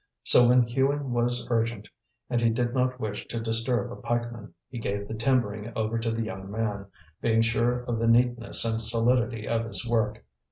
[0.23, 1.87] So when hewing was urgent,
[2.27, 6.09] and he did not wish to disturb a pikeman, he gave the timbering over to
[6.09, 6.87] the young man,
[7.21, 10.25] being sure of the neatness and solidity of his work.